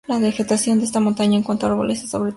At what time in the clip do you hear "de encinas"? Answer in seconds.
2.21-2.29